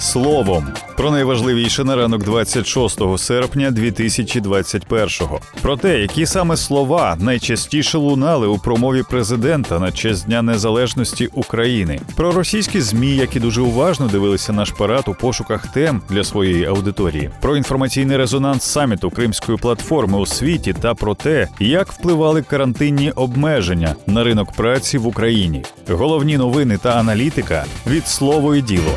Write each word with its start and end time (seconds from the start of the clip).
словом. 0.00 0.66
Про 0.96 1.10
найважливіше 1.10 1.84
на 1.84 1.96
ранок 1.96 2.24
26 2.24 3.18
серпня 3.18 3.70
2021-го. 3.70 5.40
Про 5.62 5.76
те, 5.76 6.00
які 6.00 6.26
саме 6.26 6.56
слова 6.56 7.16
найчастіше 7.20 7.98
лунали 7.98 8.46
у 8.46 8.58
промові 8.58 9.02
президента 9.10 9.78
на 9.78 9.92
честь 9.92 10.26
Дня 10.26 10.42
Незалежності 10.42 11.26
України. 11.26 12.00
Про 12.16 12.32
російські 12.32 12.80
змі, 12.80 13.16
які 13.16 13.40
дуже 13.40 13.60
уважно 13.60 14.08
дивилися 14.08 14.52
наш 14.52 14.70
парад 14.70 15.04
у 15.06 15.14
пошуках 15.14 15.66
тем 15.66 16.02
для 16.08 16.24
своєї 16.24 16.64
аудиторії. 16.64 17.30
Про 17.40 17.56
інформаційний 17.56 18.16
резонанс 18.16 18.62
саміту 18.62 19.10
Кримської 19.10 19.58
платформи 19.58 20.18
у 20.18 20.26
світі 20.26 20.72
та 20.72 20.94
про 20.94 21.14
те, 21.14 21.48
як 21.60 21.92
впливали 21.92 22.42
карантинні 22.42 23.10
обмеження 23.10 23.94
на 24.06 24.24
ринок 24.24 24.52
праці 24.52 24.98
в 24.98 25.06
Україні. 25.06 25.64
Головні 25.88 26.36
новини 26.36 26.78
та 26.82 26.90
аналітика 26.90 27.64
від 27.86 28.06
слово 28.06 28.54
і 28.54 28.62
діло. 28.62 28.92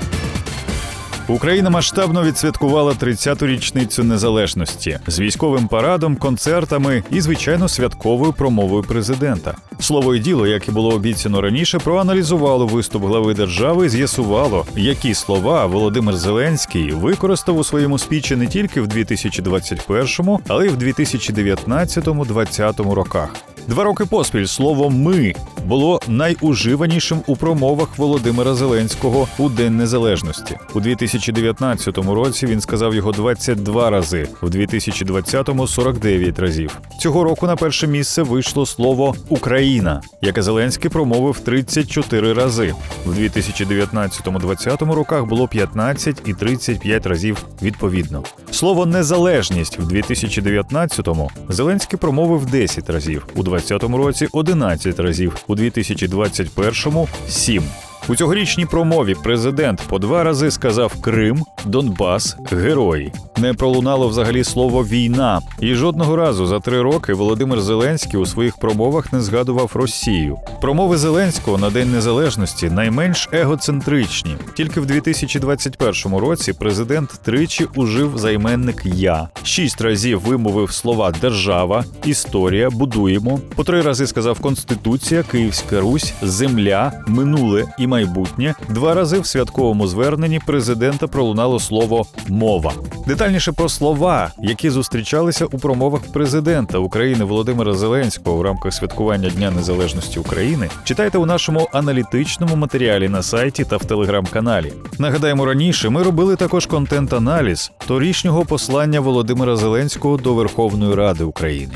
Україна 1.27 1.69
масштабно 1.69 2.23
відсвяткувала 2.23 2.91
30-ту 2.91 3.47
річницю 3.47 4.03
незалежності 4.03 4.99
з 5.07 5.19
військовим 5.19 5.67
парадом, 5.67 6.15
концертами 6.15 7.03
і, 7.11 7.21
звичайно, 7.21 7.69
святковою 7.69 8.33
промовою 8.33 8.83
президента. 8.83 9.55
Слово 9.79 10.15
і 10.15 10.19
діло, 10.19 10.47
як 10.47 10.67
і 10.67 10.71
було 10.71 10.93
обіцяно 10.93 11.41
раніше, 11.41 11.79
проаналізувало 11.79 12.67
виступ 12.67 13.03
глави 13.03 13.33
держави, 13.33 13.85
і 13.85 13.89
з'ясувало, 13.89 14.65
які 14.75 15.13
слова 15.13 15.65
Володимир 15.65 16.15
Зеленський 16.15 16.91
використав 16.91 17.57
у 17.57 17.63
своєму 17.63 17.99
спічі 17.99 18.35
не 18.35 18.47
тільки 18.47 18.81
в 18.81 18.87
2021, 18.87 20.37
але 20.47 20.65
й 20.65 20.69
в 20.69 20.77
2019-2020 20.77 22.93
роках. 22.93 23.29
Два 23.67 23.83
роки 23.83 24.05
поспіль 24.05 24.45
слово 24.45 24.89
ми 24.89 25.33
було 25.65 25.99
найуживанішим 26.07 27.21
у 27.27 27.35
промовах 27.35 27.97
Володимира 27.97 28.53
Зеленського 28.55 29.27
у 29.37 29.49
День 29.49 29.77
Незалежності. 29.77 30.57
У 30.73 30.79
2019 30.79 31.97
році 31.97 32.45
він 32.45 32.61
сказав 32.61 32.95
його 32.95 33.11
22 33.11 33.89
рази, 33.89 34.27
в 34.41 34.49
2020– 34.49 35.49
49 35.67 36.39
разів. 36.39 36.79
Цього 36.99 37.23
року 37.23 37.47
на 37.47 37.55
перше 37.55 37.87
місце 37.87 38.23
вийшло 38.23 38.65
слово 38.65 39.15
Україна, 39.29 40.01
яке 40.21 40.41
Зеленський 40.41 40.89
промовив 40.89 41.39
34 41.39 42.33
рази. 42.33 42.73
В 43.05 43.19
2019-2020 43.19 44.93
роках 44.93 45.25
було 45.25 45.47
15 45.47 46.21
і 46.25 46.33
35 46.33 47.05
разів 47.05 47.37
відповідно. 47.61 48.23
Слово 48.53 48.85
незалежність 48.85 49.79
в 49.79 49.87
2019-му 49.87 51.31
Зеленський 51.49 51.99
промовив 51.99 52.45
10 52.45 52.89
разів, 52.89 53.27
у 53.35 53.43
2020 53.43 53.83
році 53.83 54.27
11 54.31 54.99
разів, 54.99 55.35
у 55.47 55.55
2021– 55.55 57.07
7. 57.29 57.63
У 58.07 58.15
цьогорічній 58.15 58.65
промові 58.65 59.15
президент 59.23 59.81
по 59.89 59.99
два 59.99 60.23
рази 60.23 60.51
сказав 60.51 61.01
Крим, 61.01 61.43
Донбас, 61.65 62.37
герої. 62.51 63.13
Не 63.37 63.53
пролунало 63.53 64.07
взагалі 64.07 64.43
слово 64.43 64.83
війна, 64.83 65.41
і 65.59 65.73
жодного 65.73 66.15
разу 66.15 66.45
за 66.45 66.59
три 66.59 66.81
роки 66.81 67.13
Володимир 67.13 67.61
Зеленський 67.61 68.19
у 68.19 68.25
своїх 68.25 68.57
промовах 68.57 69.13
не 69.13 69.21
згадував 69.21 69.71
Росію. 69.73 70.37
Промови 70.61 70.97
Зеленського 70.97 71.57
на 71.57 71.69
День 71.69 71.91
Незалежності 71.91 72.69
найменш 72.69 73.29
егоцентричні. 73.31 74.35
Тільки 74.57 74.79
в 74.79 74.85
2021 74.85 76.17
році 76.17 76.53
президент 76.53 77.09
тричі 77.23 77.67
ужив 77.75 78.17
займенник 78.17 78.81
Я 78.85 79.29
шість 79.43 79.81
разів 79.81 80.21
вимовив 80.21 80.71
слова 80.71 81.13
держава, 81.21 81.85
історія, 82.05 82.69
будуємо. 82.69 83.39
По 83.55 83.63
три 83.63 83.81
рази 83.81 84.07
сказав 84.07 84.39
Конституція, 84.39 85.23
Київська 85.23 85.79
Русь, 85.79 86.13
Земля, 86.21 86.91
минуле 87.07 87.65
і 87.79 87.87
майбутнє. 87.93 88.55
Два 88.69 88.93
рази 88.93 89.19
в 89.19 89.25
святковому 89.25 89.87
зверненні 89.87 90.39
президента 90.39 91.07
пролунало 91.07 91.59
слово 91.59 92.05
мова. 92.27 92.73
Детальніше 93.07 93.51
про 93.51 93.69
слова, 93.69 94.31
які 94.41 94.69
зустрічалися 94.69 95.45
у 95.45 95.59
промовах 95.59 96.01
президента 96.01 96.77
України 96.77 97.23
Володимира 97.23 97.73
Зеленського 97.73 98.37
в 98.37 98.41
рамках 98.41 98.73
святкування 98.73 99.29
Дня 99.29 99.51
Незалежності 99.51 100.19
України, 100.19 100.69
читайте 100.83 101.17
у 101.17 101.25
нашому 101.25 101.69
аналітичному 101.73 102.55
матеріалі 102.55 103.09
на 103.09 103.23
сайті 103.23 103.63
та 103.63 103.77
в 103.77 103.85
телеграм-каналі. 103.85 104.73
Нагадаємо, 104.99 105.45
раніше 105.45 105.89
ми 105.89 106.03
робили 106.03 106.35
також 106.35 106.65
контент-аналіз 106.65 107.71
торішнього 107.87 108.45
послання 108.45 108.99
Володимира 108.99 109.55
Зеленського 109.55 110.17
до 110.17 110.33
Верховної 110.33 110.95
Ради 110.95 111.23
України. 111.23 111.73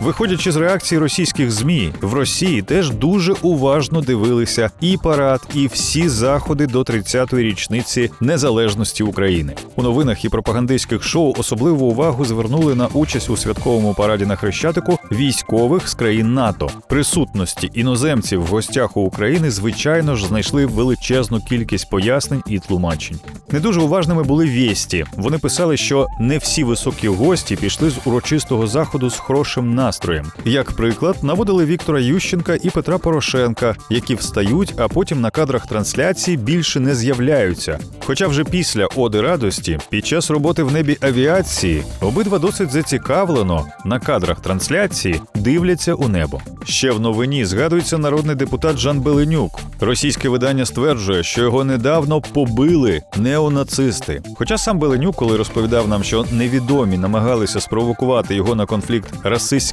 Виходячи 0.00 0.52
з 0.52 0.56
реакції 0.56 0.98
російських 0.98 1.50
змі, 1.50 1.92
в 2.00 2.12
Росії 2.12 2.62
теж 2.62 2.90
дуже 2.90 3.32
уважно 3.42 4.00
дивилися 4.00 4.70
і 4.80 4.96
парад, 4.96 5.40
і 5.54 5.66
всі 5.66 6.08
заходи 6.08 6.66
до 6.66 6.80
30-ї 6.80 7.42
річниці 7.42 8.10
незалежності 8.20 9.02
України. 9.02 9.54
У 9.76 9.82
новинах 9.82 10.24
і 10.24 10.28
пропагандистських 10.28 11.02
шоу 11.02 11.34
особливу 11.38 11.86
увагу 11.86 12.24
звернули 12.24 12.74
на 12.74 12.86
участь 12.86 13.30
у 13.30 13.36
святковому 13.36 13.94
параді 13.94 14.26
на 14.26 14.36
Хрещатику 14.36 14.98
військових 15.12 15.88
з 15.88 15.94
країн 15.94 16.34
НАТО. 16.34 16.70
Присутності 16.88 17.70
іноземців 17.74 18.42
в 18.42 18.46
гостях 18.46 18.96
у 18.96 19.00
України, 19.00 19.50
звичайно 19.50 20.16
ж, 20.16 20.26
знайшли 20.26 20.66
величезну 20.66 21.40
кількість 21.40 21.90
пояснень 21.90 22.42
і 22.46 22.58
тлумачень. 22.58 23.18
Не 23.50 23.60
дуже 23.60 23.80
уважними 23.80 24.22
були 24.22 24.46
вєсті. 24.46 25.04
Вони 25.16 25.38
писали, 25.38 25.76
що 25.76 26.06
не 26.20 26.38
всі 26.38 26.64
високі 26.64 27.08
гості 27.08 27.56
пішли 27.56 27.90
з 27.90 27.94
урочистого 28.04 28.66
заходу 28.66 29.10
з 29.10 29.16
хорошим 29.16 29.74
настроєм. 29.88 30.32
Як 30.44 30.72
приклад, 30.72 31.16
наводили 31.22 31.64
Віктора 31.64 32.00
Ющенка 32.00 32.54
і 32.62 32.70
Петра 32.70 32.98
Порошенка, 32.98 33.76
які 33.90 34.14
встають, 34.14 34.74
а 34.78 34.88
потім 34.88 35.20
на 35.20 35.30
кадрах 35.30 35.66
трансляції 35.66 36.36
більше 36.36 36.80
не 36.80 36.94
з'являються. 36.94 37.78
Хоча 38.06 38.26
вже 38.26 38.44
після 38.44 38.86
Оди 38.96 39.20
радості, 39.20 39.78
під 39.90 40.06
час 40.06 40.30
роботи 40.30 40.62
в 40.62 40.72
небі 40.72 40.96
авіації, 41.00 41.82
обидва 42.00 42.38
досить 42.38 42.70
зацікавлено 42.70 43.66
на 43.84 44.00
кадрах 44.00 44.40
трансляції 44.40 45.20
дивляться 45.34 45.94
у 45.94 46.08
небо. 46.08 46.40
Ще 46.64 46.90
в 46.90 47.00
новині 47.00 47.44
згадується 47.44 47.98
народний 47.98 48.36
депутат 48.36 48.78
Жан 48.78 49.00
Беленюк. 49.00 49.60
Російське 49.80 50.28
видання 50.28 50.66
стверджує, 50.66 51.22
що 51.22 51.42
його 51.42 51.64
недавно 51.64 52.20
побили 52.20 53.02
неонацисти. 53.16 54.22
Хоча 54.36 54.58
сам 54.58 54.78
Беленюк, 54.78 55.16
коли 55.16 55.36
розповідав 55.36 55.88
нам, 55.88 56.04
що 56.04 56.24
невідомі 56.32 56.98
намагалися 56.98 57.60
спровокувати 57.60 58.34
його 58.34 58.54
на 58.54 58.66
конфлікт 58.66 59.14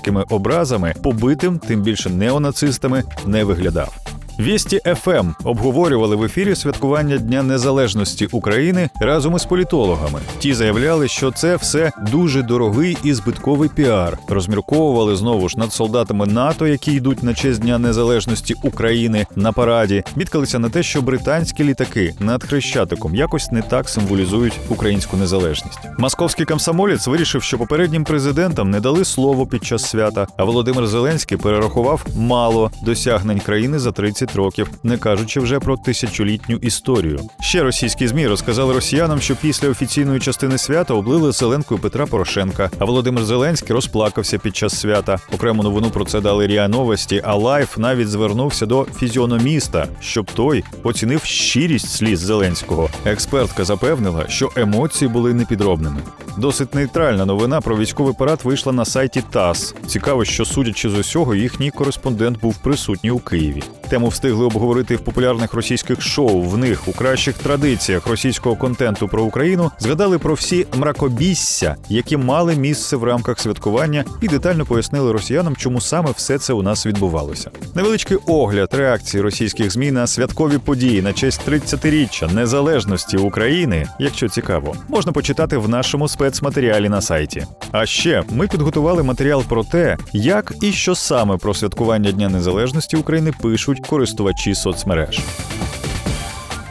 расистськими 0.06 0.26
образами, 0.30 0.94
побитим, 1.04 1.60
тим 1.60 1.82
більше 1.82 2.10
неонацистами, 2.10 3.04
не 3.26 3.44
виглядав. 3.44 4.05
Вісті 4.40 4.82
ФМ 4.96 5.30
обговорювали 5.44 6.16
в 6.16 6.24
ефірі 6.24 6.56
святкування 6.56 7.18
Дня 7.18 7.44
Незалежності 7.44 8.26
України 8.26 8.90
разом 9.00 9.36
із 9.36 9.46
політологами. 9.46 10.20
Ті 10.40 10.54
заявляли, 10.54 11.08
що 11.08 11.32
це 11.32 11.56
все 11.56 11.92
дуже 12.12 12.42
дорогий 12.42 12.98
і 13.04 13.14
збитковий 13.14 13.70
піар. 13.70 14.18
Розмірковували 14.28 15.16
знову 15.16 15.50
ж 15.50 15.60
над 15.60 15.74
солдатами 15.74 16.26
НАТО, 16.26 16.68
які 16.68 16.94
йдуть 16.94 17.24
на 17.24 17.34
честь 17.34 17.62
Дня 17.62 17.78
Незалежності 17.78 18.56
України 18.64 19.26
на 19.36 19.52
параді. 19.52 20.04
Бідкалися 20.16 20.60
на 20.60 20.70
те, 20.70 20.84
що 20.84 21.02
британські 21.02 21.64
літаки 21.64 22.14
над 22.20 22.44
хрещатиком 22.44 23.16
якось 23.16 23.52
не 23.52 23.62
так 23.62 23.90
символізують 23.90 24.60
українську 24.70 25.18
незалежність. 25.18 25.80
Московський 25.98 26.46
комсомолець 26.46 27.08
вирішив, 27.08 27.44
що 27.44 27.58
попереднім 27.58 28.04
президентам 28.04 28.70
не 28.70 28.80
дали 28.80 29.06
слово 29.06 29.48
під 29.48 29.66
час 29.66 29.86
свята. 29.86 30.28
А 30.38 30.44
Володимир 30.44 30.88
Зеленський 30.88 31.38
перерахував 31.38 32.06
мало 32.16 32.72
досягнень 32.82 33.40
країни 33.40 33.80
за 33.80 33.92
30 33.92 34.25
років, 34.36 34.70
не 34.84 34.98
кажучи 34.98 35.40
вже 35.40 35.60
про 35.60 35.78
тисячолітню 35.78 36.56
історію. 36.56 37.20
Ще 37.40 37.64
російські 37.64 38.08
змі 38.08 38.28
розказали 38.28 38.74
росіянам, 38.74 39.22
що 39.22 39.36
після 39.36 39.70
офіційної 39.70 40.20
частини 40.20 40.58
свята 40.58 40.94
облили 40.94 41.32
зеленкою 41.32 41.80
Петра 41.80 42.06
Порошенка. 42.06 42.70
А 42.80 42.86
Володимир 42.86 43.26
Зеленський 43.26 43.76
розплакався 43.76 44.38
під 44.38 44.56
час 44.56 44.80
свята. 44.80 45.20
Окрему 45.34 45.64
новину 45.64 45.90
про 45.90 46.06
це 46.06 46.22
дали 46.22 46.48
Ріа 46.48 46.68
Новості. 46.68 47.22
А 47.26 47.36
Лайф 47.36 47.78
навіть 47.78 48.10
звернувся 48.10 48.66
до 48.66 48.88
фізіономіста, 49.00 49.88
щоб 50.00 50.32
той 50.32 50.64
оцінив 50.84 51.24
щирість 51.24 51.92
сліз 51.92 52.20
Зеленського. 52.20 52.90
Експертка 53.06 53.66
запевнила, 53.66 54.26
що 54.28 54.52
емоції 54.56 55.10
були 55.10 55.34
непідробними. 55.34 56.02
Досить 56.38 56.76
нейтральна 56.76 57.26
новина 57.26 57.62
про 57.62 57.78
військовий 57.78 58.14
парад 58.14 58.40
вийшла 58.44 58.74
на 58.74 58.86
сайті 58.86 59.24
ТАСС. 59.32 59.76
Цікаво, 59.88 60.26
що 60.26 60.46
судячи 60.46 60.90
з 60.90 60.94
усього, 60.94 61.36
їхній 61.36 61.72
кореспондент 61.72 62.40
був 62.40 62.58
присутній 62.58 63.12
у 63.12 63.20
Києві. 63.20 63.64
Тему 63.90 64.08
встигли 64.08 64.46
обговорити 64.46 64.96
в 64.96 65.00
популярних 65.00 65.54
російських 65.54 66.02
шоу. 66.02 66.42
В 66.42 66.58
них 66.58 66.88
у 66.88 66.92
кращих 66.92 67.38
традиціях 67.38 68.08
російського 68.08 68.56
контенту 68.56 69.08
про 69.08 69.24
Україну 69.24 69.72
згадали 69.80 70.20
про 70.20 70.34
всі 70.34 70.68
мракобісся, 70.78 71.76
які 71.90 72.18
мали 72.18 72.56
місце 72.56 72.98
в 72.98 73.04
рамках 73.04 73.40
святкування, 73.40 74.06
і 74.22 74.28
детально 74.28 74.66
пояснили 74.66 75.12
росіянам, 75.12 75.56
чому 75.56 75.82
саме 75.82 76.12
все 76.12 76.40
це 76.40 76.54
у 76.54 76.62
нас 76.62 76.86
відбувалося. 76.86 77.52
Невеличкий 77.76 78.18
огляд 78.26 78.74
реакції 78.74 79.24
російських 79.24 79.72
змі 79.72 79.92
на 79.92 80.08
святкові 80.08 80.58
події 80.58 81.02
на 81.02 81.14
честь 81.14 81.42
30-річчя 81.48 82.34
незалежності 82.34 83.18
України, 83.18 83.88
якщо 84.00 84.30
цікаво, 84.30 84.76
можна 84.90 85.12
почитати 85.12 85.58
в 85.58 85.70
нашому 85.70 86.08
спецматеріалі 86.26 86.90
на 86.90 87.02
сайті. 87.02 87.46
А 87.72 87.86
ще 87.86 88.24
ми 88.30 88.48
підготували 88.48 89.04
матеріал 89.04 89.44
про 89.44 89.64
те, 89.64 89.98
як 90.14 90.54
і 90.62 90.72
що 90.72 90.96
саме 90.96 91.38
про 91.38 91.54
святкування 91.54 92.12
Дня 92.12 92.30
Незалежності 92.30 92.98
України 92.98 93.34
пишуть 93.42 93.88
користувачі 93.88 94.56
соцмереж. 94.56 95.20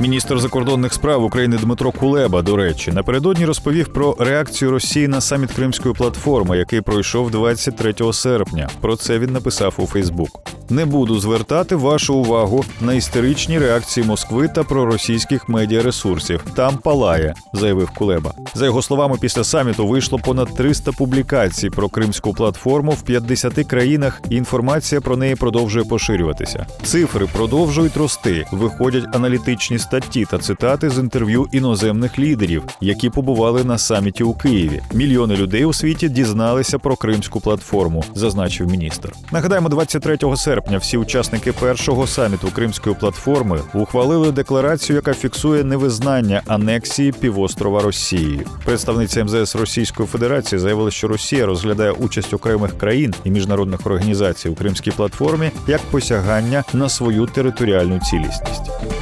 Міністр 0.01 0.39
закордонних 0.39 0.95
справ 0.95 1.25
України 1.25 1.59
Дмитро 1.63 1.93
Кулеба, 1.93 2.43
до 2.43 2.57
речі, 2.57 2.93
напередодні 2.93 3.47
розповів 3.47 3.93
про 3.93 4.17
реакцію 4.19 4.71
Росії 4.71 5.09
на 5.09 5.21
саміт 5.21 5.53
Кримської 5.53 5.95
платформи, 5.95 6.59
який 6.59 6.81
пройшов 6.81 7.31
23 7.31 8.13
серпня. 8.13 8.69
Про 8.81 8.97
це 8.97 9.19
він 9.19 9.33
написав 9.33 9.75
у 9.79 9.87
Фейсбук. 9.87 10.55
Не 10.71 10.85
буду 10.85 11.21
звертати 11.21 11.77
вашу 11.77 12.15
увагу 12.15 12.65
на 12.81 12.95
істеричні 12.95 13.59
реакції 13.59 14.07
Москви 14.07 14.49
та 14.49 14.65
проросійських 14.65 15.49
медіаресурсів. 15.49 16.45
Там 16.55 16.77
палає, 16.77 17.35
заявив 17.53 17.91
Кулеба. 17.91 18.35
За 18.55 18.65
його 18.65 18.83
словами, 18.83 19.17
після 19.21 19.45
саміту 19.45 19.87
вийшло 19.87 20.19
понад 20.19 20.57
300 20.57 20.93
публікацій 20.93 21.71
про 21.71 21.89
кримську 21.89 22.35
платформу 22.35 22.91
в 22.91 23.03
50 23.03 23.55
країнах, 23.55 24.21
і 24.31 24.37
інформація 24.37 25.01
про 25.01 25.17
неї 25.17 25.35
продовжує 25.35 25.85
поширюватися. 25.85 26.67
Цифри 26.83 27.27
продовжують 27.33 27.97
рости. 27.97 28.47
Виходять 28.53 29.05
аналітичні 29.17 29.79
статті 29.95 30.27
та 30.31 30.39
цитати 30.39 30.91
з 30.91 30.99
інтерв'ю 30.99 31.47
іноземних 31.53 32.19
лідерів, 32.19 32.63
які 32.81 33.11
побували 33.11 33.65
на 33.65 33.79
саміті 33.79 34.25
у 34.25 34.35
Києві. 34.35 34.83
Мільйони 34.93 35.37
людей 35.37 35.65
у 35.65 35.73
світі 35.73 36.09
дізналися 36.09 36.79
про 36.79 36.97
кримську 36.97 37.41
платформу, 37.41 38.05
зазначив 38.15 38.71
міністр. 38.71 39.13
Нагадаємо, 39.33 39.69
23 39.69 40.19
серпня 40.37 40.79
всі 40.79 40.97
учасники 40.97 41.53
першого 41.53 42.07
саміту 42.07 42.49
Кримської 42.55 42.97
платформи 43.01 43.61
ухвалили 43.75 44.33
декларацію, 44.33 44.97
яка 44.97 45.15
фіксує 45.15 45.65
невизнання 45.65 46.43
анексії 46.47 47.13
півострова 47.13 47.83
Росією. 47.83 48.47
Представниця 48.65 49.25
МЗС 49.25 49.57
Російської 49.57 50.09
Федерації 50.09 50.59
заявила, 50.59 50.91
що 50.91 51.09
Росія 51.09 51.47
розглядає 51.47 51.91
участь 51.91 52.35
окремих 52.35 52.79
країн 52.79 53.15
і 53.25 53.31
міжнародних 53.31 53.87
організацій 53.87 54.49
у 54.49 54.55
Кримській 54.55 54.91
платформі 54.91 55.51
як 55.67 55.81
посягання 55.81 56.65
на 56.73 56.89
свою 56.89 57.27
територіальну 57.27 58.01
цілісність. 58.01 58.94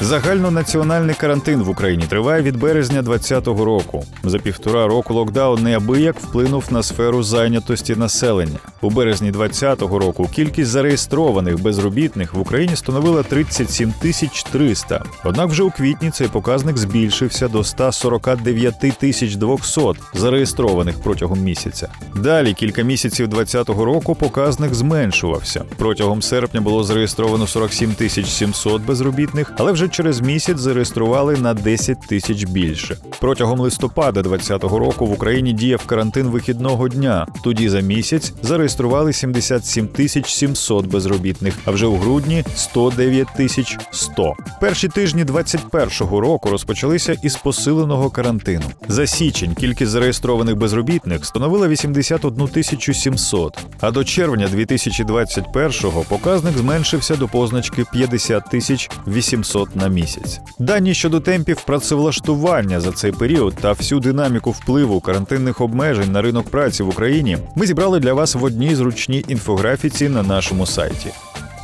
Загальнонаціональний 0.00 1.14
карантин 1.14 1.62
в 1.62 1.68
Україні 1.68 2.04
триває 2.08 2.42
від 2.42 2.56
березня 2.56 3.02
2020 3.02 3.64
року. 3.64 4.04
За 4.24 4.38
півтора 4.38 4.86
року 4.86 5.14
локдаун 5.14 5.62
неабияк 5.62 6.16
вплинув 6.20 6.64
на 6.70 6.82
сферу 6.82 7.22
зайнятості 7.22 7.96
населення. 7.96 8.58
У 8.80 8.90
березні 8.90 9.30
2020 9.30 9.80
року 9.80 10.28
кількість 10.34 10.70
зареєстрованих 10.70 11.62
безробітних 11.62 12.34
в 12.34 12.40
Україні 12.40 12.76
становила 12.76 13.22
37 13.22 13.92
тисяч 14.00 14.42
300. 14.42 15.04
Однак 15.24 15.48
вже 15.50 15.62
у 15.62 15.70
квітні 15.70 16.10
цей 16.10 16.28
показник 16.28 16.78
збільшився 16.78 17.48
до 17.48 17.64
149 17.64 18.98
тисяч 18.98 19.36
200 19.36 19.80
зареєстрованих 20.14 21.02
протягом 21.02 21.40
місяця. 21.40 21.88
Далі 22.16 22.54
кілька 22.54 22.82
місяців 22.82 23.28
2020 23.28 23.84
року 23.84 24.14
показник 24.14 24.74
зменшувався. 24.74 25.64
Протягом 25.76 26.22
серпня 26.22 26.60
було 26.60 26.84
зареєстровано 26.84 27.46
47 27.46 27.94
тисяч 27.94 28.26
700 28.26 28.82
безробітних, 28.82 29.52
але 29.56 29.72
вже 29.72 29.88
через 29.94 30.20
місяць 30.20 30.58
зареєстрували 30.58 31.36
на 31.36 31.54
10 31.54 32.00
тисяч 32.00 32.44
більше. 32.44 32.96
Протягом 33.20 33.60
листопада 33.60 34.22
2020 34.22 34.78
року 34.78 35.06
в 35.06 35.12
Україні 35.12 35.52
діяв 35.52 35.86
карантин 35.86 36.26
вихідного 36.26 36.88
дня. 36.88 37.26
Тоді 37.44 37.68
за 37.68 37.80
місяць 37.80 38.32
зареєстрували 38.42 39.12
77 39.12 39.88
тисяч 39.88 40.32
700 40.32 40.86
безробітних, 40.86 41.54
а 41.64 41.70
вже 41.70 41.86
у 41.86 41.96
грудні 41.96 42.44
109 42.56 43.28
тисяч 43.36 43.78
100. 43.90 44.34
Перші 44.60 44.88
тижні 44.88 45.24
2021 45.24 46.18
року 46.18 46.48
розпочалися 46.50 47.16
із 47.22 47.36
посиленого 47.36 48.10
карантину. 48.10 48.64
За 48.88 49.06
січень 49.06 49.54
кількість 49.54 49.90
зареєстрованих 49.90 50.56
безробітних 50.56 51.24
становила 51.26 51.68
81 51.68 52.48
тисячу 52.48 52.94
700, 52.94 53.58
а 53.80 53.90
до 53.90 54.04
червня 54.04 54.48
2021-го 54.54 56.04
показник 56.08 56.58
зменшився 56.58 57.16
до 57.16 57.28
позначки 57.28 57.84
50 57.92 58.50
тисяч 58.50 58.90
800 59.06 59.73
на 59.76 59.88
місяць. 59.88 60.40
Дані 60.58 60.94
щодо 60.94 61.20
темпів 61.20 61.60
працевлаштування 61.60 62.80
за 62.80 62.92
цей 62.92 63.12
період 63.12 63.54
та 63.54 63.72
всю 63.72 64.00
динаміку 64.00 64.50
впливу 64.50 65.00
карантинних 65.00 65.60
обмежень 65.60 66.12
на 66.12 66.22
ринок 66.22 66.50
праці 66.50 66.82
в 66.82 66.88
Україні 66.88 67.38
ми 67.56 67.66
зібрали 67.66 68.00
для 68.00 68.12
вас 68.12 68.34
в 68.34 68.44
одній 68.44 68.74
зручній 68.74 69.24
інфографіці 69.28 70.08
на 70.08 70.22
нашому 70.22 70.66
сайті. 70.66 71.10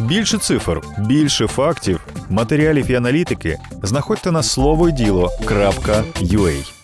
Більше 0.01 0.39
цифр, 0.39 0.81
більше 0.99 1.47
фактів, 1.47 2.01
матеріалів 2.29 2.91
і 2.91 2.95
аналітики 2.95 3.59
знаходьте 3.83 4.33
на 4.33 4.43
слово 4.43 4.91
діло.ua. 4.91 6.80